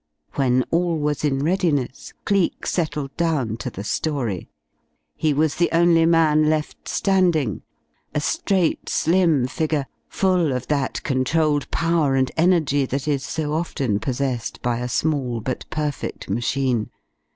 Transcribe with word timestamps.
When 0.33 0.63
all 0.71 0.97
was 0.97 1.23
in 1.23 1.43
readiness, 1.45 2.11
Cleek 2.25 2.65
settled 2.65 3.15
down 3.17 3.55
to 3.57 3.69
the 3.69 3.83
story. 3.83 4.49
He 5.15 5.31
was 5.31 5.53
the 5.53 5.69
only 5.71 6.07
man 6.07 6.49
left 6.49 6.87
standing, 6.87 7.61
a 8.15 8.19
straight 8.19 8.89
slim 8.89 9.45
figure, 9.45 9.85
full 10.09 10.53
of 10.53 10.65
that 10.69 11.03
controlled 11.03 11.69
power 11.69 12.15
and 12.15 12.31
energy 12.35 12.87
that 12.87 13.07
is 13.07 13.23
so 13.23 13.53
often 13.53 13.99
possessed 13.99 14.59
by 14.63 14.79
a 14.79 14.89
small 14.89 15.39
but 15.39 15.69
perfect 15.69 16.31
machine. 16.31 16.89